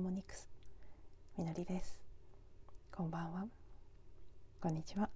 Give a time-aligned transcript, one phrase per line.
[0.00, 0.48] ーモニクス。
[1.36, 2.00] みのりです。
[2.90, 3.44] こんばんは。
[4.62, 5.10] こんにちは。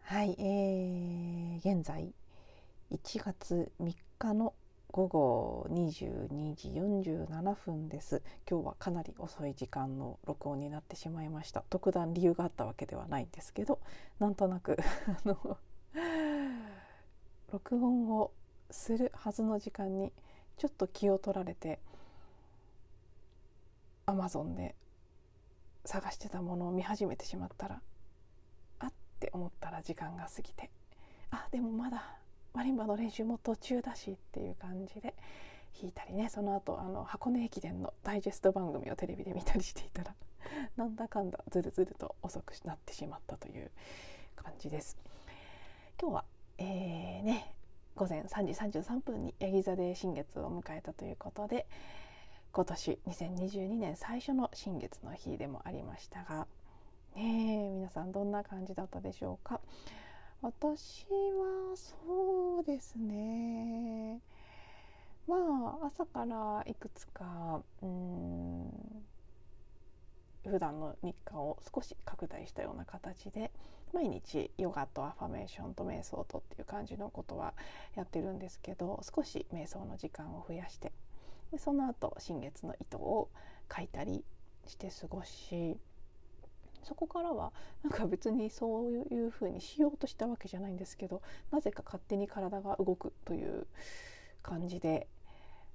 [0.00, 2.14] はいえー、現在
[2.90, 4.54] 1月3日の
[4.90, 8.22] 午後22時47分です。
[8.50, 11.64] 今日はかなり遅い時間の録音になってしまいました。
[11.68, 13.80] 特段理由があったわけではないんですけど
[14.18, 15.58] なんとなく あの
[17.52, 18.32] 録音を
[18.70, 20.10] するはずの時間に
[20.56, 21.78] ちょっと気を取られて
[24.06, 24.74] Amazon で
[25.84, 27.80] 探してたものを見始めてしまったら
[28.78, 30.70] あって思ったら時間が過ぎて
[31.30, 32.16] あでもまだ
[32.54, 35.14] マリンバの練習も途中だしっていう感じで
[35.80, 40.14] 弾いたりねその後あの箱根駅伝のダイジェスト番組をテレビで見たりしていたら
[40.76, 43.70] なんだかんだずるずると遅くなってしまったという
[44.36, 44.98] 感じです。
[46.00, 46.24] 今日は、
[46.58, 47.54] えー、ね
[47.94, 51.66] 午前3時33分にヤギ座で新月を迎えたということで
[52.54, 56.46] 今年2022年最初の新月の日でもありましたが
[57.16, 59.60] ね皆さんどんな感じだったでしょうか？
[60.42, 64.20] 私はそうですね。
[65.26, 68.68] まあ朝からいくつかうん
[70.44, 73.50] 普段の日課を少し拡大したような形で
[73.94, 77.54] 毎日ヨガとアファメーションと瞑想とっていう感じのことは
[77.94, 80.92] やってるんですけど少し瞑想の時間を増やして
[81.52, 83.30] でその後新月の糸を
[83.74, 84.24] 書いたり
[84.66, 85.76] して過ごし
[86.82, 87.52] そこからは
[87.84, 93.66] なんか別にそういうふうにしようとしたわけじゃないんですけどなぜか勝手に体が動くという
[94.42, 95.06] 感じで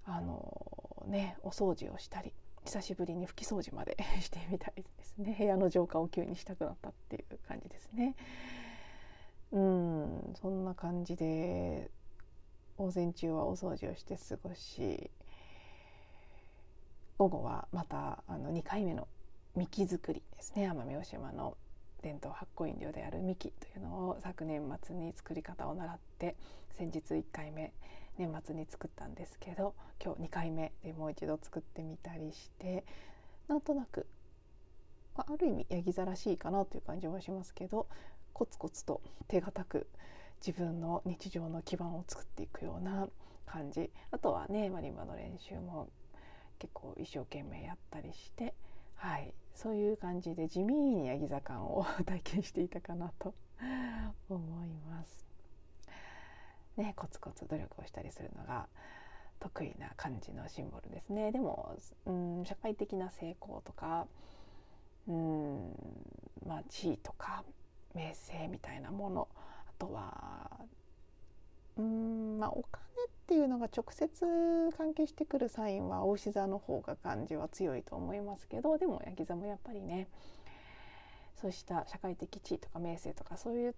[0.06, 2.34] あのねお掃除をしたり
[2.66, 5.36] 久しぶりに拭き掃除まで してみたいですね。
[5.38, 8.16] 部屋の浄化を急にしたくなったっていう感じですね。
[9.52, 11.90] うんそんな感じで
[12.78, 15.10] 午前中はお掃除をして過ごし
[17.18, 19.08] 午後はまたあの2回目の
[19.56, 20.70] 幹作りですね。
[20.70, 21.58] 奄美大島の
[22.04, 26.36] 伝統発酵飲料である幹というのを昨年末に作り方を習って
[26.78, 27.74] 先日1回目
[28.20, 29.74] 年末に作ったんですけど
[30.04, 32.86] 今日2回目でもう一度作ってみたりして
[33.48, 34.06] なんとなく、
[35.16, 37.88] あ、る意味ヤギ座らしいかなという感じはしますけど
[38.34, 39.88] コツコツと手堅く
[40.46, 43.08] 自分の日常の基盤を作っていくような
[43.48, 43.90] 感じ。
[44.12, 45.88] あとはねマリンバの練習も
[46.60, 48.54] 結構一生懸命やったりして、
[48.96, 53.34] はい、そういう感じで地味にヤギ座感を体験していたかなと
[54.30, 55.26] 思います。
[56.78, 58.68] ね、コツコツ努力をしたりするのが
[59.40, 61.76] 得意な感じのシンボルですねでも、
[62.06, 64.08] うん、社会的な成功とか、
[65.08, 65.72] うん
[66.46, 67.44] まあ、地位とか
[67.96, 69.28] 名声みたいなもの
[69.68, 70.52] あとは
[71.78, 72.84] うんまあお金
[73.28, 74.08] っていうのが直接
[74.78, 80.08] 関係してくるサインは牡牛座の方が感じは強いと思いますけどでもヤギ座もやっぱりね
[81.36, 83.74] そうした社会的地位とか名声とかそういっ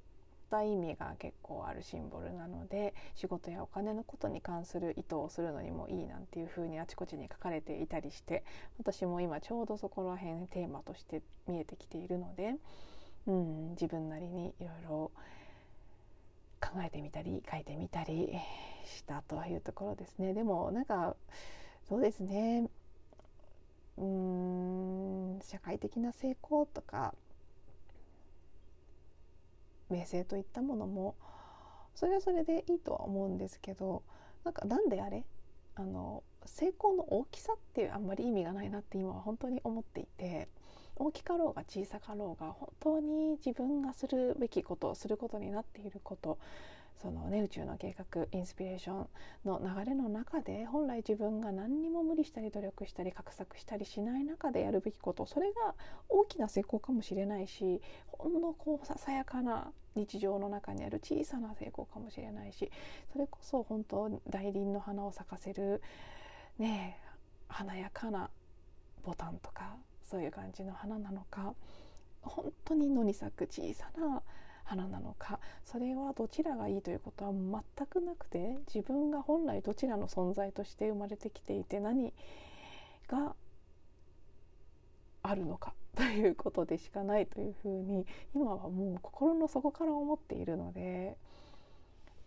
[0.52, 8.44] た意味が結構あるシンボルなので仕事やお金のことに関する意図をするのにもいいなんていうふうにあちこちに書かれていたりして
[8.78, 12.54] 私も今ちょうどそこら辺テーマとして見えてきているので、
[13.26, 15.12] うん、自分なりにいろいろ
[16.62, 18.34] 考えてみたり書いてみたり
[18.86, 20.34] したというところですね。
[20.34, 21.16] でもなんか
[21.88, 22.70] そうですね
[23.98, 27.14] うーん社会的な成功とか
[29.90, 31.16] 名声といったものも
[31.96, 34.04] それはそれでいいとは思うんですけど
[34.44, 35.26] なんかなんであれ
[35.76, 40.48] あの成功の大きさっていうあんまり意味がないなって今は本当に思っていて
[41.00, 46.38] 大きかろうが小さかろうが本当に自分がするべきことをすることになっていること
[47.02, 49.08] そのね宇宙の計画インスピレーション
[49.46, 55.76] の流れの中で本来自分が何にも無理したり努力したり画策したりしない中でやるべきことそれが
[56.10, 57.82] 大きな成功かもしれないし
[58.12, 62.70] ほんのこうささやかな日常の中にある小さな成功かもしれないし
[63.14, 65.82] それこそ本当大輪の花を咲かせる
[66.58, 67.00] ね
[67.48, 68.30] 華やかな
[69.04, 69.78] ボタンとか
[70.10, 71.54] そういう感じの花なのか
[72.22, 74.22] 本当に野に咲く小さな
[74.64, 82.14] 花なのかそれはどちらがいいということは全くなくて自分が本来どちらの存在として生まれてきていて何
[83.08, 83.36] が
[85.22, 91.18] あるのかということでしかないというふうに今はもう心の底から思っているので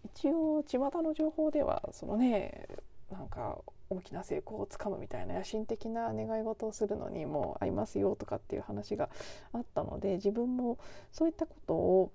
[0.04, 2.66] 一応巷の情報ではそのね
[3.12, 3.58] なんか
[3.90, 9.10] 大きな成功をつかむみたいな野心的な願い事をするのにもう合いますよとかっていう話が
[9.52, 10.78] あったので自分も
[11.12, 12.12] そういったことを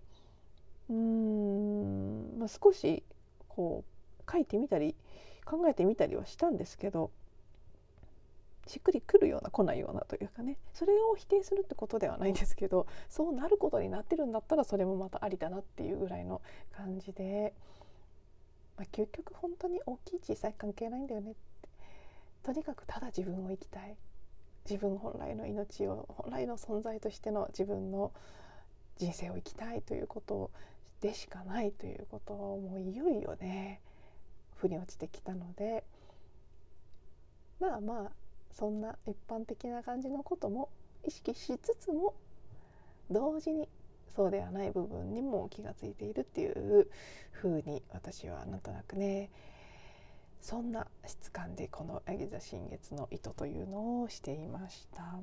[0.90, 3.04] うーん、まあ、少し
[3.48, 3.84] こ
[4.28, 4.96] う書いてみたり
[5.46, 7.12] 考えてみたりはしたんですけど
[8.66, 16.42] しっくりくるような来ないようなというかねそれを否定するってことではないんですけどそうなることになってるんだったらそれもまたありだなっていうぐらいの
[16.76, 17.54] 感じで、
[18.78, 21.32] まあ、究極本当に大きい小さい関係ないんだよね。
[21.32, 21.70] って
[22.44, 23.98] とにかくただ自分を生きたい。
[24.70, 28.12] 自分本来の命を本来の存在としての自分の
[28.98, 30.52] 人生を生きたいということ
[31.00, 33.82] でしかないということをもういよいよね。
[34.58, 35.84] 腑に落ちてきたので。
[37.60, 38.12] まあまあ
[38.52, 40.70] そんな一般的な感じのことも
[41.04, 42.14] 意識しつつも
[43.10, 43.70] 同時に
[44.16, 46.90] そうではない部分にも気がついているっていう
[47.34, 49.30] 風に私はなんとなくね
[50.42, 55.20] そんな質感でこの「ヤギ座新月の糸」というのをしていました。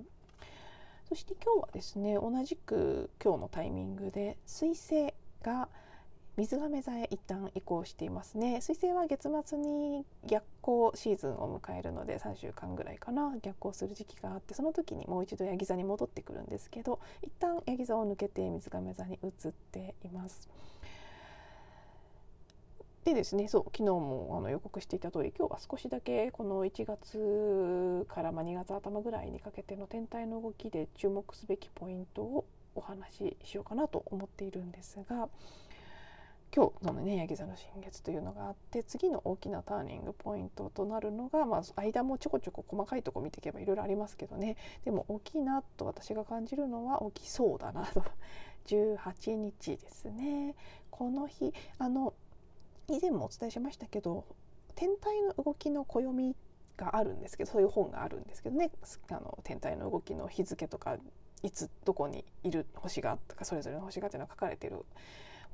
[1.09, 5.69] そして今日はですね同じく今日のタイミングで彗星が
[6.37, 8.61] 「水亀座へ一旦移行していますね。
[8.61, 13.37] 水星は月末に逆行シーズンを迎えるので3週間ぐらいかな。
[13.41, 20.49] 逆行する時期があってその時にもう一度ヤギ座に戻ってくるんですけど一旦ヤギ座を抜けて水亀座に移っています。
[23.05, 32.45] でですねそう昨日もあの予告していた通り今日は少しだけこの1月から2月頭ぐらいにかけての天体の動きで注目すべきポイントを
[32.75, 35.29] お話ししようかなと思っているんですが
[36.55, 44.57] 今日のねヤギ座の新月というのがあって次の大きなターニングポイントとなるのが、まあ、間もちょこちょこ細かいとこ見ていけばいろいろありますけどね。
[44.85, 48.05] でも大きいなと私が感じるのは大きそうだなと
[48.67, 50.55] 18日ですね。
[50.93, 52.15] この日あの
[52.87, 54.25] 以前もお伝えしましたけど
[54.77, 56.37] 天体の動きの暦
[56.77, 58.71] があるんですけどそういう本があるんですけどね。
[59.11, 60.99] あの天体の動きの日付とか
[61.43, 64.85] いつどこにいる星がとかそれぞれの星がっていうのが書かれてる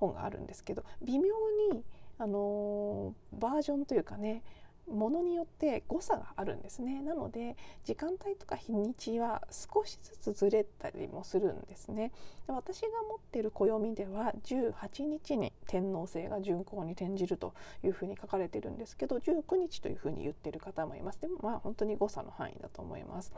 [0.00, 1.35] 本があるんですけど微妙
[1.73, 1.85] に、
[2.19, 4.43] あのー、バージョンというかね
[4.91, 7.00] ものによって誤差があるんですね。
[7.02, 12.12] なので時間帯とか日にちは少しずつずれたりもするんですね。
[12.47, 17.55] で私が持っている暦では18日に天王星が巡行に転じると
[17.85, 21.20] いうふうに書かれてるんですけど19日というふうに言ってる方もいます。
[21.20, 23.32] でもまあ本当に誤差の範囲だと思います。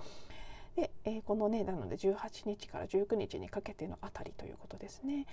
[0.75, 5.27] で、えー、このねなので18日から19日にかけてのあたりということですね。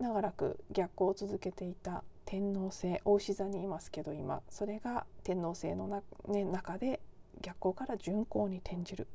[0.00, 7.00] 長らく逆行を続けていた天王星大牛座にいますけど今それが天王星のな、ね、中で
[7.42, 9.06] 逆行から巡行に転じる。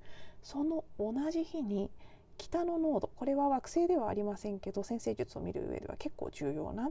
[0.44, 1.90] その同じ日に
[2.38, 6.90] 北の濃度これは惑星ではありませんけど先生術を見る上では結構重要な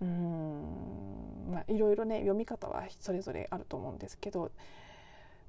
[0.00, 4.50] うーんまあいろいろね読み方はそれぞれあると思うんですけど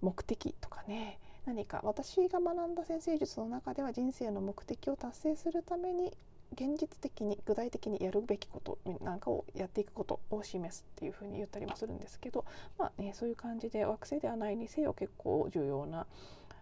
[0.01, 6.13] 目的とかね何か私が学んだ先生術の中では人生の目的を達成するために
[6.53, 12.45] 現実的に具体的にやるべきことなんかをやっていくことを示すっていうふうに言ったりもするんですけど、
[12.77, 16.05] まあね、そういう感じで惑星ではないにせよ結構重要な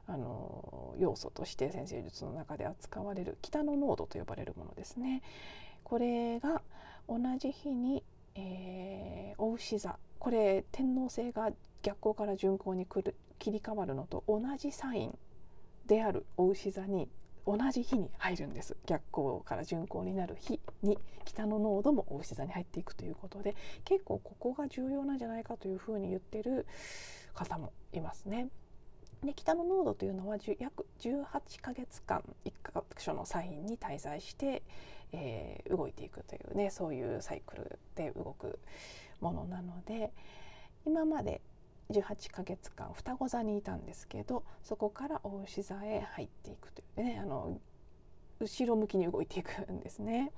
[0.07, 5.21] あの要素として先生術の中で扱われる北の濃度と呼ばれるものですね。
[5.83, 6.61] これが
[7.07, 8.03] 同じ日に、
[8.35, 15.17] えー、お牛座これ天王星が逆行から順行に来る切り替わるのと同じサイン
[15.87, 17.09] であるお牛座に
[17.45, 23.55] 同じ日に入るんです逆行から順行になる日に北の濃度もお牛座に入っていくということで
[23.85, 26.65] 結構ここが重要なんじゃないかというふうに言ってる
[27.33, 28.49] 方もいますね。
[29.23, 34.63] で北の濃度というのは約18ヶ月間1か所のサインに滞在して、
[35.11, 38.59] えー、動いていくというねそういうサイクルで動く
[39.19, 40.11] ものなので
[40.85, 41.41] 今まで
[41.91, 47.59] 18ヶ月間双子座にいたんですけどそこから大牛座へ入っていくというねあの
[48.39, 50.31] 後ろ向きに動いていくんですね。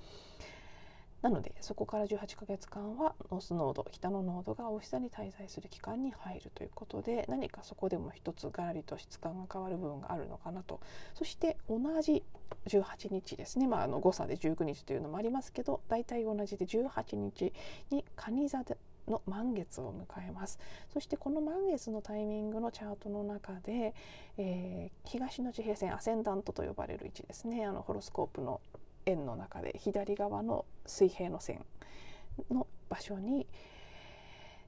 [1.23, 10.81] なのでそこから18ヶ月間はノースノード北のノードが大牛座に滞在する期間に入るということで何かそこでも一つガラリと質感が変わる部分があるのかなと
[11.13, 12.23] そして同じ
[12.67, 17.53] 18日ですね、まあ、あの誤差で19日というのもありますけど大体同じで18日
[17.89, 18.75] に蟹座で
[19.07, 20.59] の満月を迎えます。
[20.91, 23.93] そしてこの満月のタイミングのチャートの中で、
[24.37, 27.65] えー、東の地平線アセンダントと呼ばれる位置ですね。
[27.65, 28.61] あのホロスコープの
[29.05, 31.65] 円の中で左側の水平の線
[32.49, 33.47] の場所に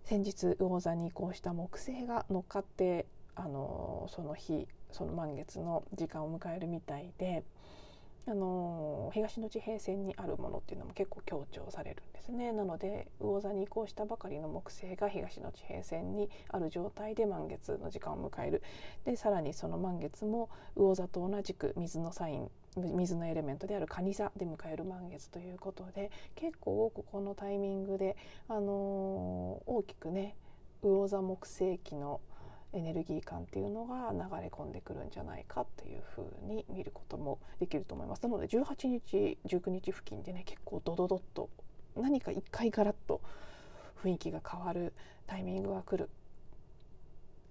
[0.04, 7.44] 先日魚座に移行した木星が乗っかってあのその日その満月の時間を迎えるみたいで
[8.28, 12.52] あの東の地平線にあるものっていうのも結構強調されるんですね。
[12.52, 18.64] なので魚座に移行したばかりの木星が東の地平線にある状態で満月の時間を迎える。
[19.06, 28.18] でさらにその満月も魚座と同じく水のサイン水のエレメントである蟹座で迎える満月ということで結構ここのタイミングで、
[28.50, 30.36] あの大きくね
[30.82, 32.20] 魚座木星期の
[32.76, 38.24] エネルギー感っていうのが流れ込んでくるんじゃないかというふうに見ることもできると思います。
[38.24, 41.50] なので18日19日付近でね結構ドドドッと
[41.96, 43.22] 何か一回ガラッと
[44.04, 44.94] 雰囲気が変わる
[45.26, 46.10] タイミングが来る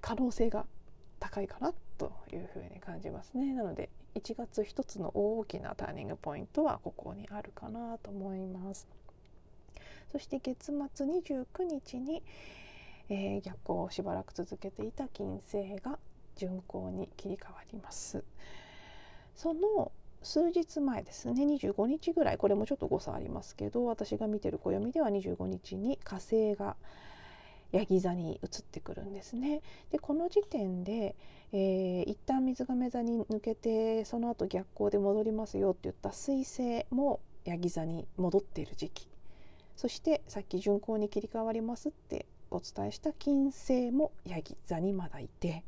[0.00, 0.66] 可能性が
[1.18, 3.54] 高いかなというふうに感じますね。
[3.54, 8.86] なので1月1つの大きなターニングポイントはここにあるかなと思います。
[10.12, 12.22] そして月末29日に、
[13.08, 15.98] えー、逆行をしばらく続けていた金星が
[16.36, 18.24] 巡行に切り替わります
[19.34, 19.92] その
[20.22, 26.76] 数日前ですね25日ぐらいこれもちょっと誤差ありますけど私が見てる暦では25日に火星が
[27.72, 29.60] ヤギ座に移ってくるんですね。
[29.90, 31.16] でこの時点で、
[31.52, 39.08] えー、一旦水亀座に抜けてその後逆行で戻りますよって言った水星もヤギ座に戻っている時期
[39.76, 45.64] そしてさっき巡行に切り替わりますってお伝えした金星もヤギ座にまだいて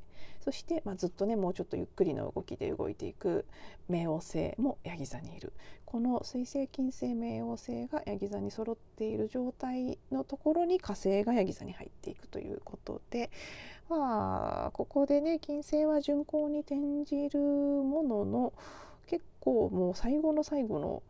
[0.46, 3.44] そして、まあ、ずっとねもうちょっとゆっくりの動きで動いていく
[3.90, 5.52] 冥王星もヤギ座にいる。
[5.84, 13.30] この水星金星冥王星がヤギ座に揃っている状態のところに火星がヤギ座に入っていくということで
[13.88, 18.52] まあここでね金星は巡行に転じるものの
[19.06, 21.02] 結構もう最後の最後の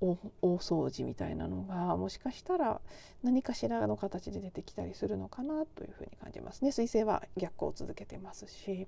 [0.00, 2.80] 大掃除みたいなのがもしかしたら
[3.22, 6.70] 何かしらの形で出てきたりするのかなというふうに感じますね。
[6.70, 8.86] 彗星は逆行を続けてますし。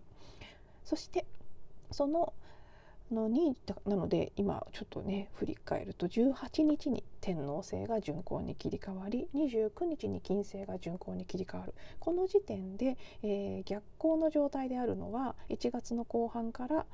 [0.85, 1.27] そして
[1.91, 2.33] その
[3.11, 3.55] のに
[3.87, 11.75] なので今ちょっとね振り返ると18日に天王星が巡行に切り替わり29日に金星が巡行に切り替わる。
[12.01, 16.87] この時点で、えー、逆行の状態であるのは1月の後半から、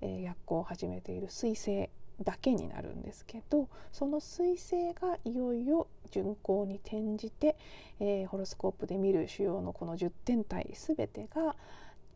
[0.00, 1.90] えー、逆行を始めている水星。
[2.22, 7.56] だけになるんですけどその彗星がいよいよ巡行に転じて、
[8.00, 11.56] えー、ホロスコープで見る主要のこの10天体全てが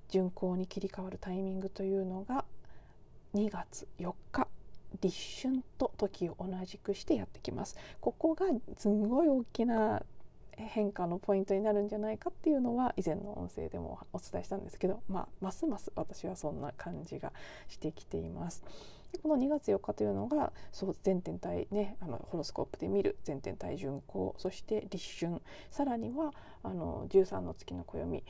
[0.09, 2.45] 巡行に切り替わるタイミングというのが
[3.35, 4.49] 2月4日
[5.03, 5.17] 立
[5.49, 7.77] 春と時を同じくしてやってきます。
[8.01, 10.03] ここがすんごい大きな
[10.57, 17.33] 変化のポイントになるんじゃないかっていうのは以前の音声でもお伝えしたんですけど、まあ、ますます私はそんな感じが
[17.69, 18.63] してきています。
[19.23, 28.25] この2月4日というのがそう全天体ねあのホロスコープで見る全天体巡行そして立春さらにはあの13の月の暦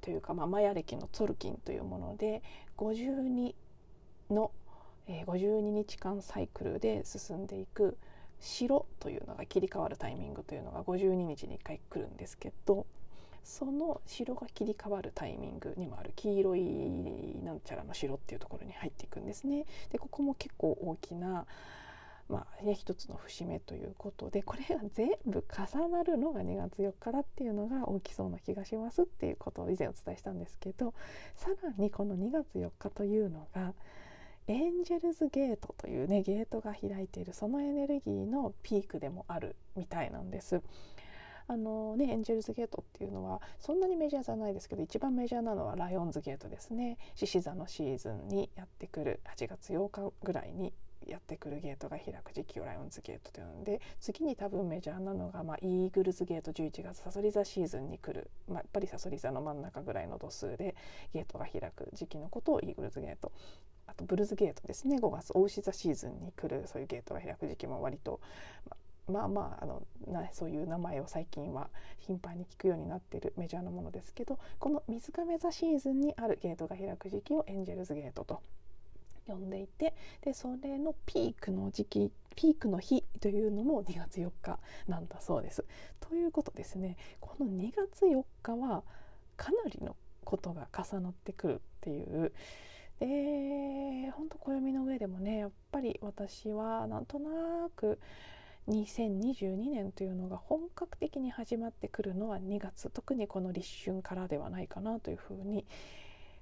[0.00, 2.42] というか、まあ、マヤ暦のツォルキンというもので
[2.76, 3.54] 52
[4.30, 4.52] の、
[5.06, 7.98] えー、52日間サイクルで進んでいく
[8.40, 12.86] 白というのが切り替わるタイミングというのが52日に1回来るんですけど
[13.42, 19.64] その城が切り替わるタイミングにもある黄色いなんちゃらの城っていうところに入っていくんですね。
[19.90, 21.46] でここも結構大きな
[22.28, 30.92] まあね、一つの節目ということでこれが全部重なるのが2月4日だっていうのが大きそうな気がしますっていうことを以前お伝えしたんですけど
[31.36, 33.72] さらにこの2月4日というのが
[34.46, 40.62] エンジェルズゲートというねゲートが開いているそのエネルギーのピークでもあるみたいなんです。
[41.48, 46.98] あのねエンジェルズゲートっていうのはそんなにメジャーじゃないですけど一番メジャーなのはライオンズゲートですね。
[47.14, 50.72] 獅子座のシーズンにやってくる8月8日ぐらいに
[51.06, 60.76] やってくるゲートが開く時期をライオンズゲートと呼んで次に多分メジャーなのが、まあ、イーグルズゲート11月さそり座シーズンに来る、まあ、やっぱりさそり座の真ん中ぐらいの度数で
[61.14, 63.32] ゲートが開く時期のことをイーグルズゲート。
[63.86, 64.96] あとブルーズゲートですね。
[64.98, 68.20] 5月大牛座シーズンに来るそういうゲートが開く時期も割と、
[68.68, 78.42] まあまあまああのなそういう名前を最近は頻繁に聞くようになっているメジャーなものですけどこの水亀座シーズンにあるゲートが開く時期をエンジェルズゲートと
[79.26, 85.64] 呼んでいてでそれのピークの時期ピークの日というのも2月4日なんだそうです。
[86.00, 88.84] ということですねこの2月4日は
[89.36, 92.32] かなりのことが重なってくるっていう
[93.00, 97.98] で本当暦の上でもねやっぱり私はなんとなく
[98.68, 102.90] 2022年というのが本格的に始まってくるのは2月。
[102.90, 105.64] 特にこの立春からではないかなというふうに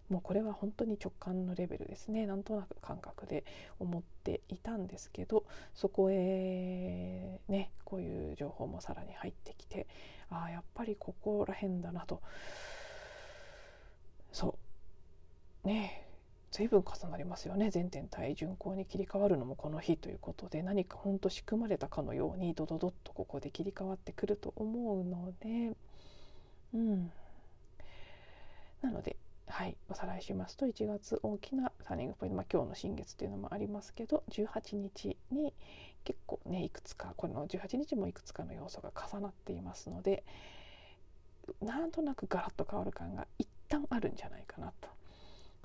[0.08, 2.26] もうこれは本当に直感のレベルですね。
[2.26, 3.44] なんとなく感覚で
[3.78, 9.86] 思っていたんですけどそこへねこういう情報もさらに入ってきて
[10.28, 12.20] ああやっぱりここら辺だなと。
[14.32, 14.58] そ
[15.64, 15.68] う。
[15.68, 16.05] ね
[16.50, 17.70] 随分重なりますよね。
[17.70, 25.76] 全天体巡行に切り替わるのもこの日ということで何かほんと仕組まれたかのようにドドドッとここで切り替わってくると思うので。
[26.74, 27.12] うん。
[28.82, 29.16] なので
[29.48, 29.76] はい。
[29.88, 35.52] おさらいしますと1月大きなターニングポイント、まあ、今日の新月というのもありますけど18日に
[36.04, 40.24] 結構ねいくつかこの18日もいくつかの要素が重なっていますので
[41.62, 44.95] なんとなくガラッと変わる感が一旦あるんじゃないかなと。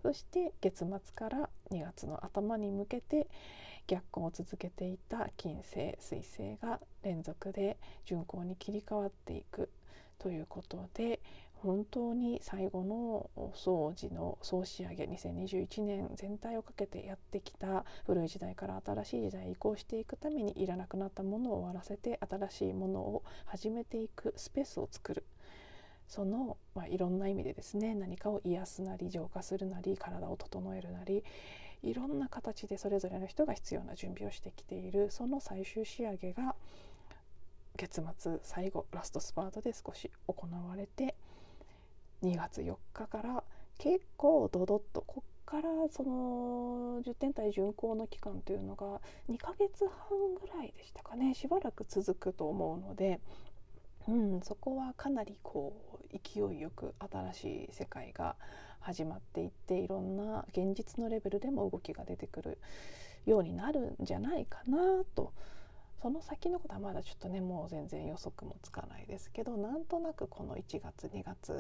[0.02, 3.28] そして月末から2月の頭に向けて
[3.88, 9.70] 逆行を続けていた金星水星が連続で巡行に切り替わっていく。
[10.18, 11.20] ということで
[11.64, 25.24] 本当に最後のお掃除の総仕上げ2021年全体をかけてやってきた古い時代から新しい時代に移行していくためにいらなくなったものを終わらせて新しいものを始めていくスペースを作る。
[26.12, 31.24] その、まあ、いろんな意味でですね何かを癒すなり浄化するなり体を整えるなり
[31.84, 36.54] いろんな形でそれぞれの人が必要な準備をしてきているその最終仕上げが
[37.78, 41.16] 月末最後ラストスパートで少し行われて
[42.24, 43.44] 2月4日から
[43.80, 49.00] 結構ドドッとこっからその10点体巡行の期間というのが
[49.30, 53.22] 2ヶ月半ぐらいでしたかねしばらく続くと思うので、
[54.08, 58.36] うん、そこはかなりこう勢いよく新しい世界が
[58.80, 62.58] 始まっていっていろんな現実のレベルでも動きが出てくる
[63.26, 65.34] ようになるんじゃないかなと
[66.02, 71.54] その先のことはまだちょっとねもう全然予測もつかないですけどなんとなくこの1月2月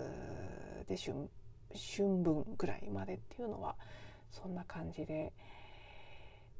[0.87, 1.29] で春
[1.73, 3.75] 春分ぐらいまでっていうのは
[4.31, 5.31] そんな感じで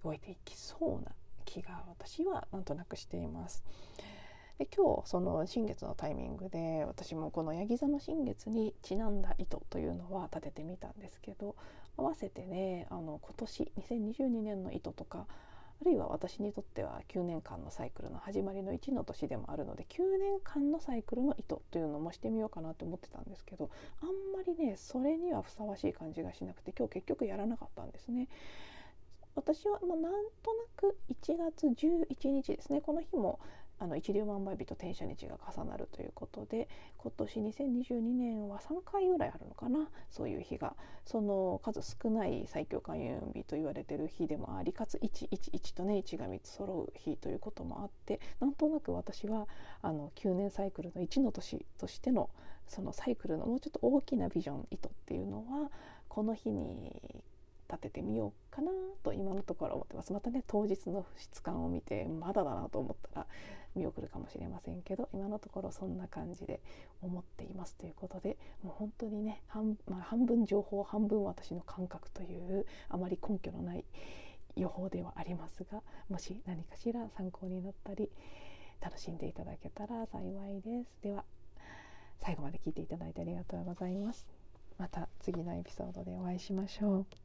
[0.04, 1.12] 動いていきそうな
[1.46, 3.64] 気が私はなんとなくしています。
[4.62, 11.56] で今日その新月のタイミングで私もこのヤギ座の新月にちなんだ糸というのは立ててみたんですけど
[11.98, 15.26] 合わせてねあの今年2022年の糸とか
[15.82, 23.72] あるいは私にとっては9年間のサイクルの始まりの1の年でもあるので9年間のサイクルの糸というのもしてみようかなと思ってたんですけど
[24.04, 28.28] あんまりねそれにはふさわしい感じがしなくて今日結局やらなかったんですね。
[29.34, 30.12] 私はもうなん
[30.44, 33.40] となく1月11日ですねこの日も
[33.82, 40.76] あの一粒万倍日と転写日が重なるということで今年2022年は3回ぐらいあるのかなそういう日が。
[41.06, 49.48] その数少ない最強開運日と言われてる日でもありかつ111とね1が3つ揃う日ということもあってなんとなく私は
[49.82, 52.30] あの9年サイクルの1の年としての
[52.68, 55.72] そのサイクルのもうちょっと大きなビジョン意図っていうのは
[56.08, 57.24] この日に
[57.72, 63.28] 立ててみようかなと今のところ思ってますまたね当日の質感を見てまだだなと思ったら
[63.76, 66.60] 見送るかもしれませんけど今のところそんな感じで
[67.02, 73.86] 思っていますということでもう本当にね半,、まあ、半分情報半分私の感覚というあまり根拠のない
[74.58, 78.10] 予報ではありますがもし何かしら参考になったり
[78.82, 80.98] 楽しんでいただけたら幸いです。
[81.04, 81.24] では
[82.20, 84.28] 最後まで聞いていただいてありがとうございます。
[84.78, 87.21] また次のエピソードでお会いしましょう。